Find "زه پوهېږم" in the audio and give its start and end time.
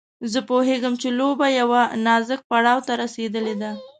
0.31-0.93